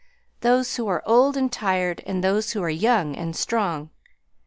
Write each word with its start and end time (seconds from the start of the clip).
those 0.39 0.77
who 0.77 0.87
are 0.87 1.03
old 1.05 1.37
and 1.37 1.51
tired 1.51 2.01
and 2.07 2.23
those 2.23 2.53
who 2.53 2.63
are 2.63 2.71
young 2.71 3.15
and 3.15 3.35
strong.... 3.35 3.91